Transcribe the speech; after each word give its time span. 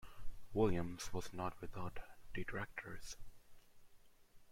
Williams 0.53 1.13
was 1.13 1.31
not 1.31 1.61
without 1.61 1.99
detractors. 2.33 3.15